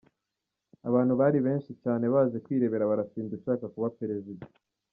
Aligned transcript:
Abantu 0.89 1.13
bari 1.19 1.39
benshi 1.47 1.71
cyane 1.83 2.05
baje 2.13 2.37
kwirebera 2.45 2.89
Barafinda 2.91 3.31
ushaka 3.39 3.65
kuba 3.73 3.93
Perezida 3.99 4.45